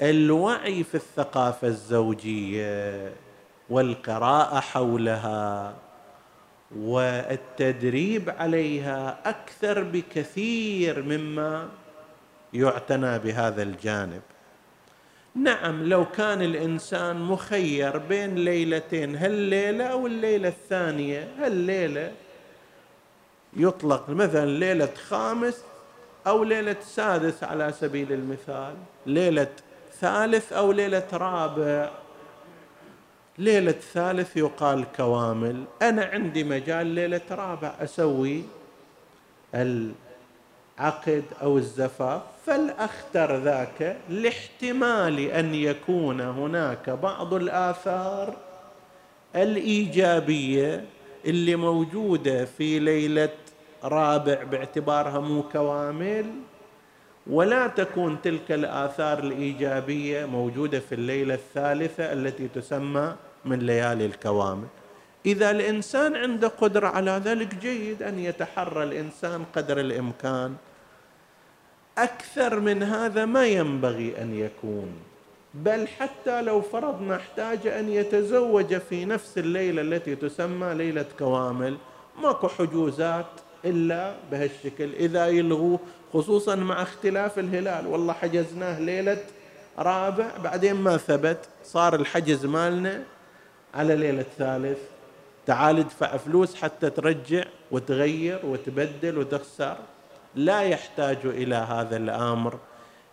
بالوعي 0.00 0.84
في 0.84 0.94
الثقافة 0.94 1.68
الزوجية 1.68 3.12
والقراءة 3.70 4.60
حولها 4.60 5.74
والتدريب 6.76 8.30
عليها 8.30 9.18
أكثر 9.24 9.82
بكثير 9.82 11.02
مما 11.02 11.68
يعتنى 12.54 13.18
بهذا 13.18 13.62
الجانب. 13.62 14.22
نعم 15.34 15.88
لو 15.88 16.04
كان 16.04 16.42
الإنسان 16.42 17.16
مخير 17.16 17.98
بين 17.98 18.34
ليلتين 18.34 19.16
هالليلة 19.16 19.84
أو 19.84 20.06
الليلة 20.06 20.48
الثانية 20.48 21.28
هالليلة 21.38 22.12
يطلق 23.56 24.10
مثلا 24.10 24.46
ليلة 24.46 24.88
خامس 25.08 25.64
أو 26.26 26.44
ليلة 26.44 26.76
سادس 26.80 27.44
على 27.44 27.72
سبيل 27.72 28.12
المثال 28.12 28.74
ليلة 29.06 29.48
ثالث 30.00 30.52
أو 30.52 30.72
ليلة 30.72 31.06
رابع. 31.12 31.90
ليلة 33.38 33.72
ثالث 33.92 34.36
يقال 34.36 34.84
كوامل. 34.96 35.64
أنا 35.82 36.04
عندي 36.04 36.44
مجال 36.44 36.86
ليلة 36.86 37.20
رابع 37.30 37.74
أسوي 37.80 38.44
العقد 39.54 41.24
أو 41.42 41.58
الزفاف. 41.58 42.22
فالاختر 42.46 43.36
ذاك 43.36 43.96
لاحتمال 44.08 45.20
أن 45.20 45.54
يكون 45.54 46.20
هناك 46.20 46.90
بعض 46.90 47.34
الآثار 47.34 48.36
الإيجابية 49.36 50.84
اللي 51.24 51.56
موجودة 51.56 52.44
في 52.44 52.78
ليلة 52.78 53.34
رابع 53.84 54.42
باعتبارها 54.42 55.18
مو 55.18 55.42
كوامل. 55.42 56.26
ولا 57.26 57.66
تكون 57.66 58.22
تلك 58.22 58.52
الآثار 58.52 59.18
الإيجابية 59.18 60.26
موجودة 60.26 60.80
في 60.80 60.94
الليلة 60.94 61.34
الثالثة 61.34 62.12
التي 62.12 62.48
تسمى 62.48 63.14
من 63.44 63.58
ليالي 63.58 64.06
الكوامل. 64.06 64.66
إذا 65.26 65.50
الإنسان 65.50 66.16
عنده 66.16 66.48
قدرة 66.48 66.88
على 66.88 67.10
ذلك 67.24 67.54
جيد 67.54 68.02
أن 68.02 68.18
يتحرى 68.18 68.84
الإنسان 68.84 69.44
قدر 69.56 69.80
الإمكان. 69.80 70.54
أكثر 71.98 72.60
من 72.60 72.82
هذا 72.82 73.24
ما 73.24 73.46
ينبغي 73.46 74.22
أن 74.22 74.34
يكون. 74.34 74.92
بل 75.54 75.88
حتى 75.88 76.42
لو 76.42 76.60
فرضنا 76.60 77.16
احتاج 77.16 77.66
أن 77.66 77.88
يتزوج 77.88 78.76
في 78.76 79.04
نفس 79.04 79.38
الليلة 79.38 79.82
التي 79.82 80.16
تسمى 80.16 80.74
ليلة 80.74 81.06
كوامل 81.18 81.76
ماكو 82.22 82.48
حجوزات 82.48 83.26
إلا 83.64 84.14
بهالشكل. 84.30 84.94
إذا 84.94 85.26
يلغوه 85.26 85.80
خصوصا 86.14 86.54
مع 86.54 86.82
اختلاف 86.82 87.38
الهلال. 87.38 87.86
والله 87.86 88.12
حجزناه 88.12 88.80
ليلة 88.80 89.24
رابع 89.78 90.36
بعدين 90.44 90.74
ما 90.74 90.96
ثبت. 90.96 91.48
صار 91.64 91.94
الحجز 91.94 92.46
مالنا 92.46 93.02
على 93.74 93.96
ليلة 93.96 94.24
ثالث. 94.38 94.78
تعال 95.46 95.78
ادفع 95.78 96.16
فلوس 96.16 96.54
حتى 96.54 96.90
ترجع 96.90 97.44
وتغير 97.70 98.40
وتبدل 98.44 99.18
وتخسر. 99.18 99.76
لا 100.34 100.62
يحتاج 100.62 101.18
إلى 101.24 101.54
هذا 101.54 101.96
الأمر. 101.96 102.58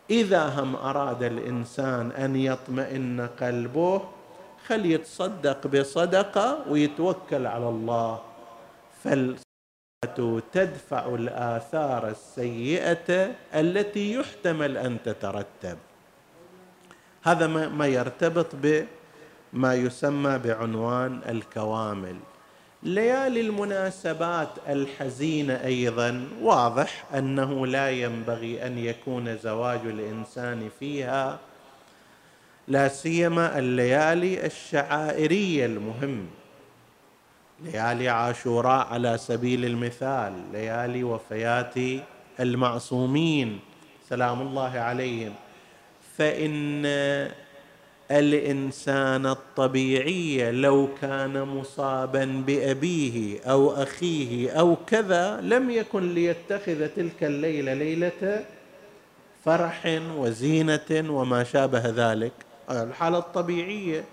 إذا 0.10 0.45
هم 0.47 0.75
أراد 0.75 1.23
الإنسان 1.23 2.12
أن 2.12 2.36
يطمئن 2.36 3.27
قلبه 3.41 4.01
خل 4.67 4.86
يتصدق 4.86 5.67
بصدقة 5.67 6.57
ويتوكل 6.69 7.47
على 7.47 7.69
الله. 7.69 8.21
فالصدقه 9.03 9.46
تدفع 10.53 11.15
الآثار 11.15 12.10
السيئة 12.10 13.36
التي 13.55 14.13
يحتمل 14.13 14.77
أن 14.77 14.97
تترتب. 15.05 15.77
هذا 17.23 17.47
ما 17.47 17.88
يرتبط 17.88 18.47
بما 18.53 19.75
يسمى 19.75 20.38
بعنوان 20.38 21.21
الكوامل. 21.29 22.15
ليالي 22.83 23.41
المناسبات 23.41 24.49
الحزينة 24.69 25.53
أيضا 25.65 26.27
واضح 26.41 27.05
أنه 27.15 27.67
لا 27.67 27.91
ينبغي 27.91 28.67
أن 28.67 28.77
يكون 28.77 29.38
زواج 29.38 29.79
الإنسان 29.83 30.69
فيها 30.79 31.39
لا 32.67 32.88
سيما 32.88 33.60
الليالي 33.60 34.45
الشعائرية 34.45 35.65
المهم. 35.65 36.27
ليالي 37.63 38.09
عاشوراء 38.09 38.87
على 38.87 39.17
سبيل 39.17 39.65
المثال 39.65 40.33
ليالي 40.53 41.03
وفيات 41.03 41.75
المعصومين 42.39 43.59
سلام 44.09 44.41
الله 44.41 44.79
عليهم. 44.79 45.33
فإن 46.17 46.85
الإنسان 48.11 49.25
الطبيعي 49.25 50.51
لو 50.51 50.89
كان 51.01 51.41
مصابا 51.41 52.43
بأبيه 52.47 53.39
أو 53.43 53.71
أخيه 53.71 54.51
أو 54.51 54.75
كذا 54.87 55.41
لم 55.41 55.69
يكن 55.69 56.13
ليتخذ 56.13 56.87
تلك 56.87 57.23
الليلة 57.23 57.73
ليلة 57.73 58.45
فرح 59.45 59.99
وزينة 60.17 60.89
وما 61.09 61.43
شابه 61.43 61.83
ذلك. 61.85 62.33
الحالة 62.71 63.17
الطبيعية 63.17 64.03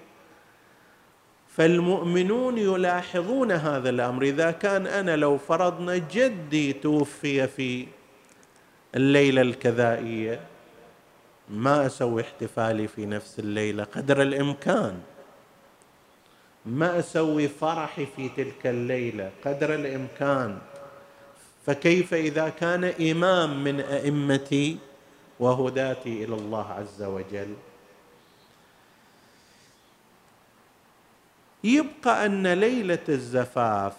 فالمؤمنون 1.57 2.59
يلاحظون 2.59 3.53
هذا 3.53 3.91
الأمر. 3.91 4.23
إذا 4.23 4.51
كان 4.51 4.87
أنا 4.87 5.17
لو 5.17 5.39
فرضنا 5.39 5.97
جدي 5.97 6.73
توفي 6.73 7.47
في 7.47 7.87
الليلة 8.95 9.43
الكذائية 9.43 10.41
ما 11.49 11.87
أسوي 11.87 12.23
احتفالي 12.23 12.89
في 12.89 13.07
نفس 13.07 13.39
الليلة 13.39 13.85
قدر 13.85 14.23
الإمكان. 14.23 15.01
ما 16.67 16.99
أسوي 16.99 17.49
فرحي 17.49 18.07
في 18.17 18.29
تلك 18.29 18.67
الليلة 18.67 19.31
قدر 19.45 19.75
الإمكان. 19.75 20.59
فكيف 21.67 22.15
إذا 22.15 22.49
كان 22.49 22.85
إمام 22.85 23.65
من 23.65 23.81
أئمتي 23.81 24.79
وهداتي 25.41 26.25
إلى 26.25 26.35
الله 26.35 26.73
عز 26.73 27.03
وجل؟ 27.03 27.55
يبقى 31.65 32.27
أن 32.27 32.47
ليلة 32.47 32.99
الزفاف 33.09 33.93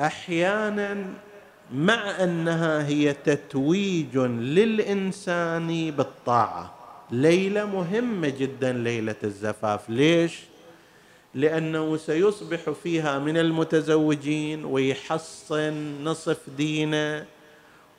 أحيانا 0.00 1.04
مع 1.74 2.24
أنها 2.24 2.86
هي 2.86 3.12
تتويج 3.12 4.18
للإنسان 4.18 5.90
بالطاعة. 5.90 6.74
ليلة 7.10 7.64
مهمة 7.64 8.28
جدا 8.28 8.72
ليلة 8.72 9.14
الزفاف. 9.24 9.90
ليش؟ 9.90 10.40
لأنه 11.34 11.96
سيصبح 11.96 12.70
فيها 12.70 13.18
من 13.18 13.36
المتزوجين 13.36 14.64
ويحصن 14.64 16.04
نصف 16.04 16.38
دينه 16.56 17.24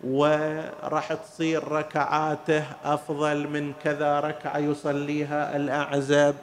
وراح 0.04 1.14
تصير 1.14 1.68
ركعاته 1.68 2.64
أفضل 2.84 3.48
من 3.48 3.74
كذا 3.84 4.20
ركعة 4.20 4.58
يصليها 4.58 5.56
الأعزب. 5.56 6.36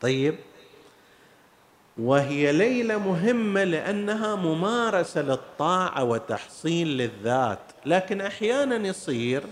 طيب 0.00 0.34
وهي 2.00 2.52
ليلة 2.52 2.98
مهمة 2.98 3.64
لأنها 3.64 4.34
ممارسة 4.34 5.22
للطاعة 5.22 6.04
وتحصين 6.04 6.86
للذات. 6.86 7.58
لكن 7.86 8.20
أحيانا 8.20 8.88
يصير 8.88 9.42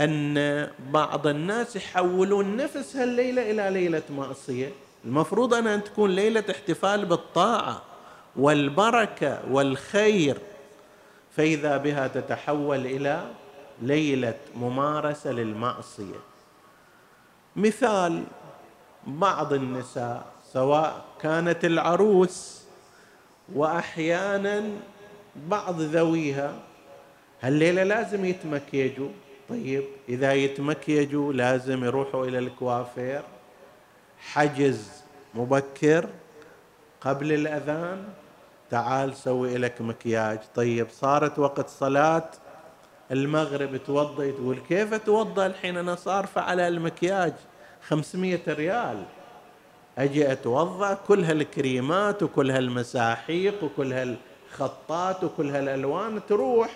أن 0.00 0.68
بعض 0.92 1.26
الناس 1.26 1.76
يحولون 1.76 2.56
نفس 2.56 2.96
هالليلة 2.96 3.50
إلى 3.50 3.70
ليلة 3.70 4.02
معصية. 4.10 4.72
المفروض 5.04 5.54
أنها 5.54 5.76
تكون 5.76 6.10
ليلة 6.10 6.44
احتفال 6.50 7.06
بالطاعة 7.06 7.82
والبركة 8.36 9.40
والخير. 9.50 10.38
فإذا 11.36 11.76
بها 11.76 12.08
تتحول 12.08 12.86
إلى 12.86 13.24
ليلة 13.82 14.38
ممارسة 14.56 15.32
للمعصية. 15.32 16.20
مثال 17.56 18.24
بعض 19.06 19.52
النساء 19.52 20.26
سواء 20.52 21.04
كانت 21.20 21.64
العروس 21.64 22.60
وأحيانا 23.54 24.62
بعض 25.36 25.80
ذويها 25.80 26.54
هالليلة 27.40 27.82
لازم 27.82 28.24
يتمكيجوا. 28.24 29.08
طيب 29.48 29.84
إذا 30.08 30.32
يتمكيجوا 30.32 31.32
لازم 31.32 31.84
يروحوا 31.84 32.26
إلى 32.26 32.38
الكوافير. 32.38 33.22
حجز 34.18 35.02
مبكر 35.34 36.08
قبل 37.00 37.32
الأذان. 37.32 38.04
تعال 38.70 39.16
سوي 39.16 39.58
لك 39.58 39.80
مكياج. 39.80 40.38
طيب 40.54 40.86
صارت 40.90 41.38
وقت 41.38 41.68
صلاة. 41.68 42.30
المغرب 43.10 43.76
توضى 43.76 44.32
تقول 44.32 44.58
كيف 44.68 44.92
اتوضا 44.92 45.46
الحين؟ 45.46 45.76
أنا 45.76 45.94
صارفه 45.94 46.40
على 46.40 46.68
المكياج 46.68 47.32
500 47.88 48.40
ريال. 48.48 49.04
أجي 50.04 50.32
أتوضأ 50.32 50.94
كل 50.94 51.24
هالكريمات 51.24 52.22
وكل 52.22 52.50
هالمساحيق 52.50 53.64
وكل 53.64 53.92
هالخطات 53.92 55.24
وكل 55.24 55.50
هالألوان 55.50 56.20
تروح. 56.28 56.70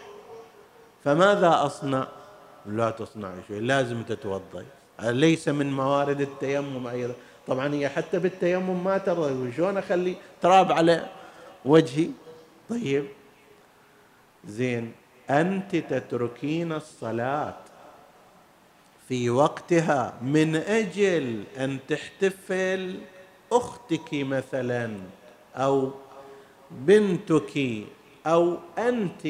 فماذا 1.04 1.66
أصنع؟ 1.66 2.08
لا 2.66 2.90
تصنع 2.90 3.34
شيء 3.48 3.60
لازم 3.60 4.02
تتوضأ. 4.02 4.64
ليس 5.02 5.48
من 5.48 5.72
موارد 5.72 6.20
التيمم 6.20 6.86
أيضا. 6.86 7.14
طبعا 7.46 7.74
هي 7.74 7.88
حتى 7.88 8.18
بالتيمم 8.18 8.84
ما 8.84 8.98
ترضى. 8.98 9.52
شلون 9.52 9.76
أخلي 9.76 10.16
تراب 10.42 10.72
على 10.72 11.08
وجهي؟ 11.64 12.08
طيب. 12.70 13.06
زين. 14.46 14.92
أنت 15.30 15.76
تتركين 15.76 16.72
الصلاة 16.72 17.54
في 19.08 19.30
وقتها. 19.30 20.14
من 20.22 20.56
أجل 20.56 21.44
أن 21.58 21.78
تحتفل 21.88 22.98
أختك 23.56 24.08
مثلا 24.12 24.90
أو 25.56 25.90
بنتك 26.70 27.84
أو 28.26 28.58
أنت 28.78 29.28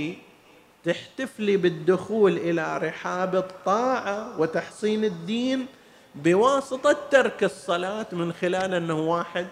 تحتفلي 0.84 1.56
بالدخول 1.56 2.36
إلى 2.36 2.78
رحاب 2.78 3.36
الطاعة 3.36 4.40
وتحصين 4.40 5.04
الدين 5.04 5.66
بواسطة 6.14 6.96
ترك 7.10 7.44
الصلاة 7.44 8.06
من 8.12 8.32
خلال 8.32 8.74
أنه 8.74 8.98
واحد. 8.98 9.46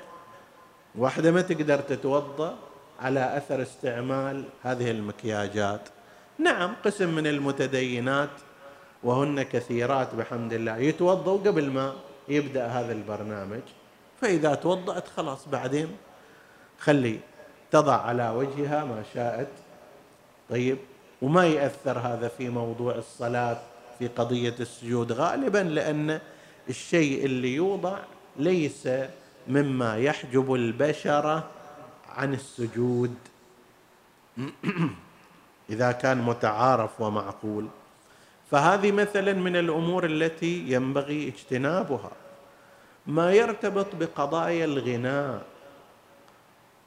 واحدة 0.94 1.30
ما 1.30 1.42
تقدر 1.42 1.78
تتوضأ 1.78 2.58
على 3.00 3.36
أثر 3.36 3.62
استعمال 3.62 4.44
هذه 4.62 4.90
المكياجات. 4.90 5.88
نعم 6.38 6.74
قسم 6.84 7.14
من 7.14 7.26
المتدينات 7.26 8.30
وهن 9.02 9.42
كثيرات 9.42 10.14
بحمد 10.14 10.52
الله. 10.52 10.76
يتوضوا 10.76 11.38
قبل 11.38 11.70
ما 11.70 11.92
يبدأ 12.28 12.66
هذا 12.66 12.92
البرنامج. 12.92 13.62
فإذا 14.22 14.54
توضأت 14.54 15.08
خلاص 15.08 15.48
بعدين 15.48 15.96
خلي 16.78 17.18
تضع 17.70 17.96
على 17.96 18.30
وجهها 18.30 18.84
ما 18.84 19.02
شاءت. 19.14 19.48
طيب 20.50 20.78
وما 21.22 21.46
يأثر 21.46 21.98
هذا 21.98 22.28
في 22.28 22.48
موضوع 22.48 22.94
الصلاة 22.94 23.60
في 23.98 24.08
قضية 24.08 24.54
السجود 24.60 25.12
غالبا 25.12 25.58
لأن 25.58 26.20
الشيء 26.68 27.24
اللي 27.24 27.54
يوضع 27.54 27.98
ليس 28.36 28.88
مما 29.48 29.96
يحجب 29.96 30.54
البشره 30.54 31.44
عن 32.08 32.34
السجود. 32.34 33.14
إذا 35.70 35.92
كان 35.92 36.22
متعارف 36.22 37.00
ومعقول. 37.00 37.68
فهذه 38.50 38.92
مثلا 38.92 39.32
من 39.32 39.56
الأمور 39.56 40.06
التي 40.06 40.72
ينبغي 40.72 41.28
اجتنابها. 41.28 42.21
ما 43.06 43.32
يرتبط 43.32 43.86
بقضايا 44.00 44.64
الغناء 44.64 45.42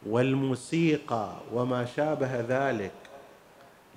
والموسيقى 0.06 1.36
وما 1.54 1.86
شابه 1.86 2.40
ذلك. 2.40 2.92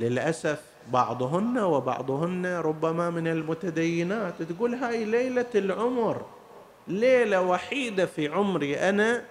للأسف 0.00 0.62
بعضهن 0.92 1.59
وبعضهن 1.59 2.46
ربما 2.46 3.11
من 3.11 3.28
المتدينات 3.28 4.42
تقول 4.42 4.74
هاي 4.74 5.04
ليلة 5.04 5.46
العمر 5.54 6.26
ليلة 6.88 7.42
وحيدة 7.42 8.07
في 8.07 8.28
عمري 8.28 8.76
أنا 8.76 9.24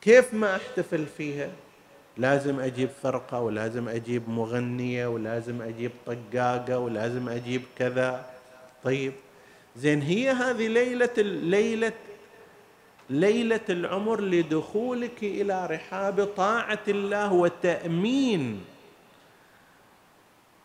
كيف 0.00 0.34
ما 0.34 0.56
أحتفل 0.56 1.06
فيها؟ 1.06 1.50
لازم 2.16 2.60
أجيب 2.60 2.88
فرقة 3.02 3.40
ولازم 3.40 3.88
أجيب 3.88 4.28
مغنية 4.28 5.06
ولازم 5.06 5.62
أجيب 5.62 5.90
طقاقة 6.06 6.78
ولازم 6.78 7.28
أجيب 7.28 7.62
كذا. 7.78 8.26
طيب 8.84 9.12
زين 9.76 10.02
هي 10.02 10.30
هذه 10.30 10.68
ليلة 10.68 11.10
ليلة 11.18 11.92
ليلة 13.10 13.60
العمر 13.68 14.20
لدخولك 14.20 15.22
إلى 15.22 15.66
رحاب 15.66 16.24
طاعة 16.24 16.82
الله 16.88 17.32
وتأمين 17.32 18.64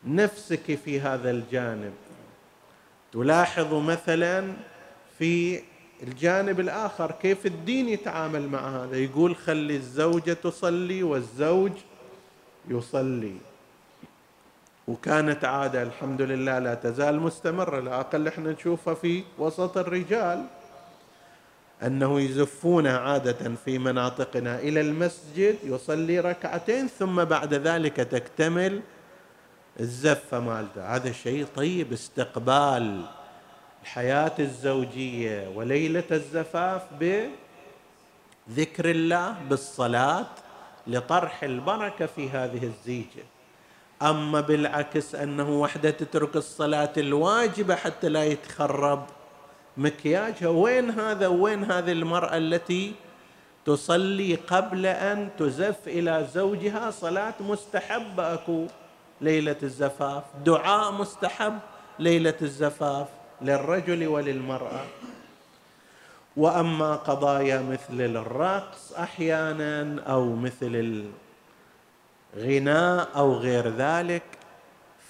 نفسك 0.03 0.79
في 0.85 0.99
هذا 0.99 1.31
الجانب. 1.31 1.93
تلاحظ 3.13 3.73
مثلا 3.73 4.53
في 5.17 5.61
الجانب 6.03 6.59
الآخر 6.59 7.11
كيف 7.11 7.45
الدين 7.45 7.89
يتعامل 7.89 8.49
مع 8.49 8.83
هذا. 8.83 8.97
يقول 8.97 9.35
خلي 9.35 9.75
الزوجة 9.75 10.33
تصلي 10.33 11.03
والزوج 11.03 11.71
يصلي. 12.67 13.35
وكانت 14.89 15.45
عادة 15.45 15.83
الحمد 15.83 16.21
لله 16.21 16.59
لا 16.59 16.73
تزال 16.73 17.19
مستمرة 17.19 17.79
لا 17.79 17.99
أقل 17.99 18.27
إحنا 18.27 18.51
نشوفها 18.51 18.93
في 18.93 19.23
وسط 19.37 19.77
الرجال. 19.77 20.45
أنه 21.83 22.21
يزفون 22.21 22.87
عادة 22.87 23.55
في 23.65 23.77
مناطقنا 23.77 24.59
إلى 24.59 24.81
المسجد 24.81 25.55
يصلي 25.63 26.19
ركعتين 26.19 26.87
ثم 26.87 27.23
بعد 27.23 27.53
ذلك 27.53 27.95
تكتمل 27.95 28.81
الزفة 29.79 30.39
مالته. 30.39 30.95
هذا 30.95 31.11
شيء 31.11 31.45
طيب 31.55 31.93
استقبال 31.93 33.05
الحياة 33.83 34.33
الزوجية 34.39 35.49
وليلة 35.55 36.03
الزفاف 36.11 36.81
بذكر 36.99 38.91
الله 38.91 39.35
بالصلاة 39.49 40.27
لطرح 40.87 41.43
البركة 41.43 42.05
في 42.05 42.29
هذه 42.29 42.63
الزيجة. 42.63 43.23
أما 44.01 44.41
بالعكس 44.41 45.15
أنه 45.15 45.49
وحدة 45.49 45.89
تترك 45.89 46.35
الصلاة 46.35 46.93
الواجبة 46.97 47.75
حتى 47.75 48.09
لا 48.09 48.23
يتخرب. 48.23 49.05
مكياجها 49.77 50.47
وين 50.47 50.89
هذا؟ 50.89 51.27
وين 51.27 51.63
هذه 51.71 51.91
المرأة 51.91 52.37
التي 52.37 52.93
تصلي 53.65 54.35
قبل 54.35 54.85
أن 54.85 55.29
تزف 55.39 55.87
إلى 55.87 56.27
زوجها؟ 56.33 56.91
صلاة 56.91 57.33
مستحبة 57.39 58.33
أكو 58.33 58.65
ليلة 59.21 59.55
الزفاف. 59.63 60.23
دعاء 60.45 60.91
مستحب 60.91 61.59
ليلة 61.99 62.37
الزفاف 62.41 63.07
للرجل 63.41 64.07
وللمرأة. 64.07 64.85
وأما 66.37 66.95
قضايا 66.95 67.61
مثل 67.61 68.01
الرقص 68.01 68.93
أحيانا 68.93 70.01
أو 70.01 70.35
مثل 70.35 71.05
الغناء 72.37 73.09
أو 73.15 73.33
غير 73.33 73.67
ذلك 73.67 74.23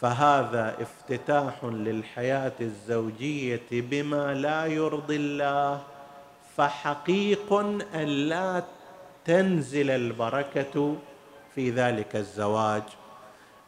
فهذا 0.01 0.75
افتتاح 0.81 1.63
للحياة 1.63 2.51
الزوجية 2.61 3.61
بما 3.71 4.33
لا 4.33 4.65
يرضي 4.65 5.15
الله 5.15 5.81
فحقيق 6.57 7.53
أن 7.95 8.07
لا 8.07 8.63
تنزل 9.25 9.89
البركة 9.89 10.95
في 11.55 11.69
ذلك 11.69 12.15
الزواج. 12.15 12.83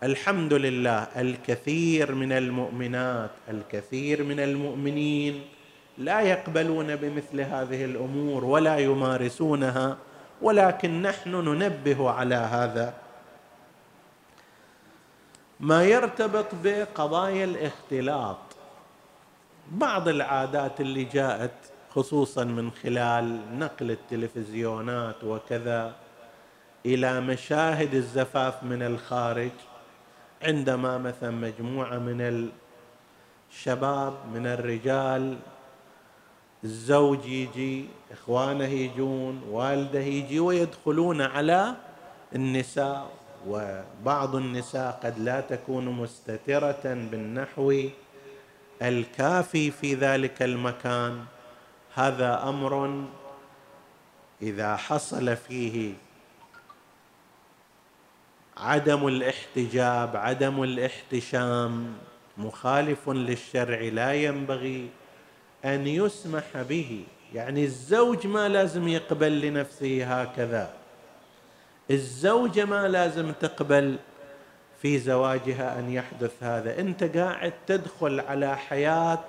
الحمد 0.04 0.54
لله 0.54 1.08
الكثير 1.18 2.16
من 2.16 2.32
المؤمنات 2.32 3.32
الكثير 3.50 4.24
من 4.24 4.40
المؤمنين 4.40 5.42
لا 5.98 6.22
يقبلون 6.22 6.96
بمثل 6.96 7.42
هذه 7.42 7.86
الأمور 7.86 8.46
ولا 8.46 8.78
يمارسونها 8.78 9.98
ولكن 10.42 11.02
نحن 11.02 11.30
ننبه 11.30 12.10
على 12.10 12.36
هذا. 12.36 12.94
ما 15.62 15.84
يرتبط 15.84 16.46
بقضايا 16.64 17.46
الاختلاط. 17.46 18.38
بعض 19.72 20.08
العادات 20.08 20.82
اللي 20.82 21.04
جاءت 21.04 21.52
خصوصا 21.96 22.44
من 22.44 22.72
خلال 22.72 23.60
نقل 23.60 23.92
التلفزيونات 23.92 25.24
وكذا 25.24 25.96
إلى 26.86 27.22
مشاهد 27.22 27.94
الزفاف 27.94 28.64
من 28.64 28.84
الخارج 28.84 29.52
عندما 30.44 30.98
مثلا 30.98 31.32
مجموعة 31.32 31.98
من 31.98 32.50
الشباب 33.52 34.14
من 34.34 34.48
الرجال 34.48 35.38
الزوج 36.64 37.26
يجي 37.26 37.86
إخوانه 38.12 38.66
يجون 38.66 39.42
والده 39.50 40.00
يجي 40.00 40.40
ويدخلون 40.40 41.22
على 41.22 41.76
النساء. 42.36 43.21
وبعض 43.48 44.36
النساء 44.36 45.00
قد 45.04 45.20
لا 45.20 45.42
تكون 45.42 45.86
مستترة 45.86 46.82
بالنحو 46.84 47.90
الكافي 48.82 49.72
في 49.72 49.96
ذلك 49.96 50.42
المكان. 50.42 51.26
هذا 51.96 52.44
أمر 52.44 53.04
إذا 54.42 54.76
حصل 54.76 55.36
فيه 55.36 55.94
عدم 58.58 59.08
الاحتجاب 59.08 60.16
عدم 60.16 60.64
الاحتشام 60.64 61.94
مخالف 62.38 63.10
للشرع 63.10 63.80
لا 63.82 64.14
ينبغي 64.14 64.90
أن 65.66 65.88
يسمح 65.88 66.62
به. 66.70 67.04
يعني 67.34 67.64
الزوج 67.64 68.28
ما 68.28 68.50
لازم 68.50 68.88
يقبل 68.88 69.42
لنفسه 69.42 70.22
هكذا. 70.22 70.81
الزوجة 71.94 72.66
ما 72.66 72.88
لازم 72.88 73.32
تقبل 73.32 73.98
في 74.82 75.00
زواجها 75.00 75.80
أن 75.80 75.90
يحدث 75.90 76.44
هذا. 76.44 76.80
أنت 76.80 77.04
قاعد 77.18 77.54
تدخل 77.68 78.20
على 78.20 78.58
حياة 78.58 79.20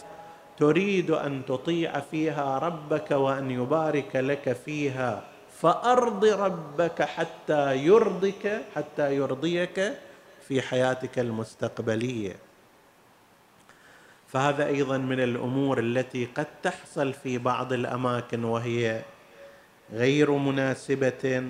تريد 0.59 1.11
أن 1.11 1.43
تطيع 1.49 2.01
فيها 2.01 2.59
ربك 2.59 3.11
وأن 3.11 3.51
يبارك 3.51 4.17
لك 4.17 4.53
فيها. 4.65 5.23
فأرض 5.61 6.25
ربك 6.25 7.03
حتى 7.03 7.77
يرضك 7.77 8.63
حتى 8.75 9.17
يرضيك 9.17 9.93
في 10.49 10.63
حياتك 10.63 11.19
المستقبلية. 11.19 12.37
فهذا 14.29 14.67
أيضا 14.67 14.99
من 14.99 15.21
الأمور 15.21 15.79
التي 15.79 16.29
قد 16.35 16.47
تحصل 16.63 17.13
في 17.13 17.39
بعض 17.39 17.73
الأماكن 17.73 18.45
وهي 18.45 19.03
غير 19.93 20.31
مناسبة 20.31 21.45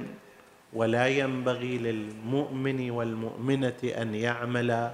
ولا 0.73 1.07
ينبغي 1.07 1.79
للمؤمن 1.79 2.91
والمؤمنة 2.91 3.83
أن 3.85 4.15
يعمل 4.15 4.91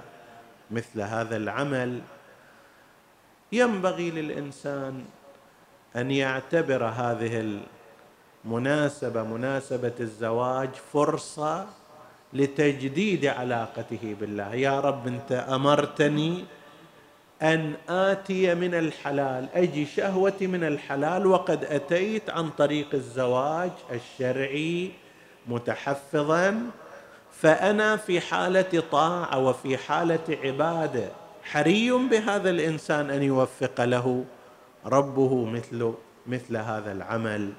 مثل 0.71 1.01
هذا 1.01 1.37
العمل. 1.37 2.01
ينبغي 3.51 4.11
للإنسان 4.11 5.05
أن 5.95 6.11
يعتبر 6.11 6.85
هذه 6.85 7.59
المناسبة 8.45 9.23
مناسبة 9.23 9.93
الزواج 9.99 10.69
فرصة 10.93 11.67
لتجديد 12.33 13.25
علاقته 13.25 14.15
بالله. 14.19 14.55
يا 14.55 14.79
رب 14.79 15.07
أنت 15.07 15.31
أمرتني 15.31 16.45
أن 17.41 17.73
آتي 17.89 18.55
من 18.55 18.73
الحلال 18.73 19.47
أجي 19.53 19.85
شهوتي 19.85 20.47
من 20.47 20.63
الحلال 20.63 21.27
وقد 21.27 21.63
أتيت 21.63 22.29
عن 22.29 22.49
طريق 22.49 22.87
الزواج 22.93 23.71
الشرعي 23.91 24.91
متحفظا 25.49 26.61
فأنا 27.31 27.95
في 27.97 28.21
حالة 28.21 28.83
طاعة 28.91 29.37
وفي 29.39 29.77
حالة 29.77 30.37
عبادة 30.43 31.09
حري 31.43 31.91
بهذا 31.91 32.49
الإنسان 32.49 33.09
أن 33.09 33.23
يوفق 33.23 33.83
له. 33.83 34.25
ربه 34.85 35.45
مثل 35.45 35.93
مثل 36.27 36.57
هذا 36.57 36.91
العمل. 36.91 37.53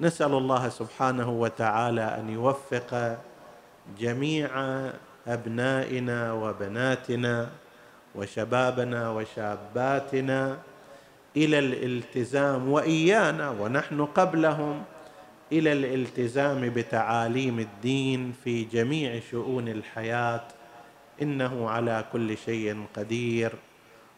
نسأل 0.00 0.32
الله 0.34 0.68
سبحانه 0.68 1.30
وتعالى 1.30 2.02
أن 2.02 2.30
يوفق 2.30 3.18
جميع 3.98 4.50
أبنائنا 5.26 6.32
وبناتنا 6.32 7.48
وشبابنا 8.14 9.10
وشاباتنا 9.10 10.58
إلى 11.36 11.58
الالتزام 11.58 12.70
وإيانا 12.70 13.50
ونحن 13.50 14.04
قبلهم 14.04 14.82
إلى 15.52 15.72
الالتزام 15.72 16.70
بتعاليم 16.70 17.58
الدين 17.58 18.32
في 18.44 18.64
جميع 18.64 19.20
شؤون 19.30 19.68
الحياة 19.68 20.44
إنه 21.22 21.70
على 21.70 22.04
كل 22.12 22.38
شيء 22.38 22.84
قدير. 22.96 23.52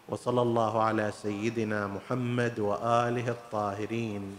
وصلى 0.08 0.42
الله 0.42 0.82
على 0.82 1.12
سيدنا 1.12 1.86
محمد 1.86 2.58
وآله 2.58 3.28
الطاهرين. 3.28 4.36